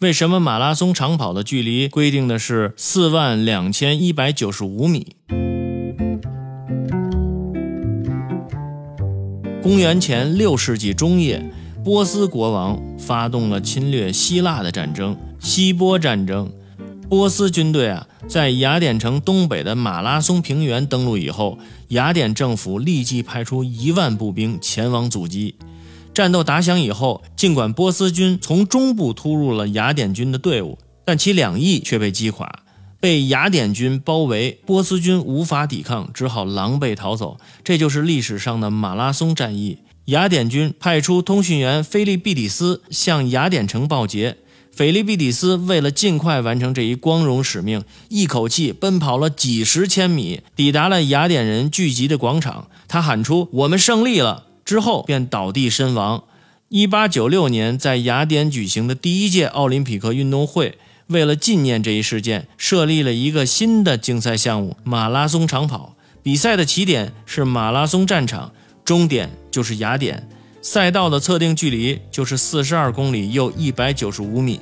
[0.00, 5.16] 为什么马拉松长跑的距离规定的是四万两千一百九十五米？
[9.60, 11.50] 公元前六世纪中叶，
[11.82, 16.48] 波斯国王发动了侵略希腊的战争——希波战争。
[17.08, 21.58] 波斯军队啊，在雅典城东北的马拉松平原登陆以后，
[21.88, 25.56] 雅典政府立即派出一万步兵前往阻击。
[26.18, 32.64] 战斗打响以后，尽管波斯军从中部突入了雅典军的队伍，但其两翼却被击垮，
[32.98, 37.36] 被雅典军包围，波斯军无法抵抗，只好狼狈逃走。
[37.62, 39.78] 这就是历史上的马拉松战役。
[40.06, 44.38] 雅典军派出通讯员菲利庇底斯向雅典城报捷。
[44.72, 52.66] 菲利庇底斯为了尽快完成这一光荣使命，一口气奔跑了几十千米，抵达了雅典人聚集的广场。
[52.88, 56.24] 他喊出：“我们胜利了！”之后便倒地身亡。
[56.68, 65.96] 一八九六年，在雅典举行的第一届奥林匹克运动会，为了纪念这一事件，设立了一个新的竞赛项目——马拉松长跑。
[66.22, 68.52] 比赛的起点是马拉松战场，
[68.84, 70.28] 终点就是雅典。
[70.60, 74.60] 赛道的测定距离就是四十二公里又一百九十五米。